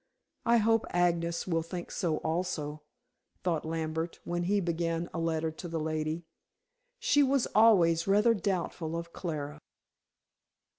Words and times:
"I 0.47 0.57
hope 0.57 0.87
Agnes 0.89 1.45
will 1.45 1.61
think 1.61 1.91
so 1.91 2.17
also," 2.25 2.81
thought 3.43 3.67
Lambert, 3.67 4.17
when 4.25 4.45
he 4.45 4.59
began 4.59 5.07
a 5.13 5.19
letter 5.19 5.51
to 5.51 5.67
the 5.67 5.79
lady. 5.79 6.25
"She 6.97 7.21
was 7.21 7.45
always 7.53 8.07
rather 8.07 8.33
doubtful 8.33 8.95
of 8.97 9.13
Clara." 9.13 9.59